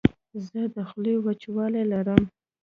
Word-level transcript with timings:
زه 0.45 0.61
د 0.73 0.75
خولې 0.89 1.15
وچوالی 1.25 1.83
لرم. 1.91 2.21